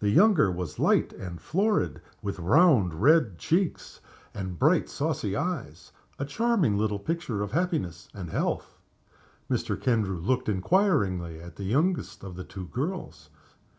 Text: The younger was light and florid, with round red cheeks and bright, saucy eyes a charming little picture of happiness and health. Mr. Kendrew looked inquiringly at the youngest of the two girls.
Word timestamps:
The 0.00 0.10
younger 0.10 0.52
was 0.52 0.78
light 0.78 1.14
and 1.14 1.40
florid, 1.40 2.02
with 2.20 2.38
round 2.38 2.92
red 3.00 3.38
cheeks 3.38 4.02
and 4.34 4.58
bright, 4.58 4.90
saucy 4.90 5.34
eyes 5.34 5.92
a 6.18 6.26
charming 6.26 6.76
little 6.76 6.98
picture 6.98 7.42
of 7.42 7.52
happiness 7.52 8.10
and 8.12 8.28
health. 8.28 8.76
Mr. 9.50 9.80
Kendrew 9.80 10.18
looked 10.20 10.50
inquiringly 10.50 11.40
at 11.40 11.56
the 11.56 11.64
youngest 11.64 12.22
of 12.22 12.36
the 12.36 12.44
two 12.44 12.66
girls. 12.66 13.30